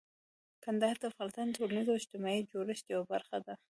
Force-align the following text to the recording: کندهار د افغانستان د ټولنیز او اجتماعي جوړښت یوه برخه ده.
کندهار 0.63 0.95
د 0.99 1.03
افغانستان 1.11 1.45
د 1.49 1.55
ټولنیز 1.57 1.87
او 1.89 1.99
اجتماعي 2.01 2.41
جوړښت 2.51 2.85
یوه 2.93 3.05
برخه 3.13 3.37
ده. 3.45 3.53